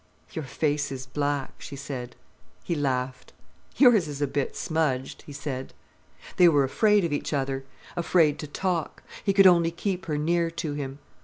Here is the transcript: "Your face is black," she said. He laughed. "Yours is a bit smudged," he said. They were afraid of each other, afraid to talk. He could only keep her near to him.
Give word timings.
"Your 0.33 0.45
face 0.45 0.91
is 0.91 1.05
black," 1.05 1.53
she 1.61 1.75
said. 1.75 2.15
He 2.63 2.73
laughed. 2.73 3.33
"Yours 3.77 4.07
is 4.07 4.19
a 4.19 4.25
bit 4.25 4.55
smudged," 4.55 5.21
he 5.27 5.31
said. 5.31 5.75
They 6.37 6.49
were 6.49 6.63
afraid 6.63 7.05
of 7.05 7.13
each 7.13 7.33
other, 7.33 7.65
afraid 7.95 8.39
to 8.39 8.47
talk. 8.47 9.03
He 9.23 9.31
could 9.31 9.45
only 9.45 9.69
keep 9.69 10.07
her 10.07 10.17
near 10.17 10.49
to 10.49 10.73
him. 10.73 10.97